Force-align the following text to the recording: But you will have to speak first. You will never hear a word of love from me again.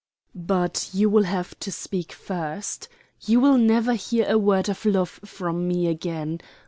But 0.33 0.89
you 0.93 1.11
will 1.11 1.25
have 1.25 1.53
to 1.59 1.71
speak 1.71 2.11
first. 2.11 2.89
You 3.23 3.39
will 3.39 3.59
never 3.59 3.93
hear 3.93 4.25
a 4.27 4.35
word 4.39 4.67
of 4.67 4.83
love 4.83 5.19
from 5.25 5.67
me 5.67 5.85
again. 5.85 6.39